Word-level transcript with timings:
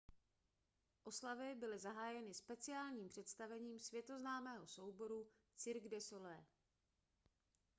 oslavy 1.05 1.55
byly 1.55 1.79
zahájeny 1.79 2.33
speciálním 2.33 3.07
představením 3.09 3.79
světoznámého 3.79 4.67
souboru 4.67 5.27
cirque 5.55 5.89
du 5.89 5.99
soleil 5.99 6.43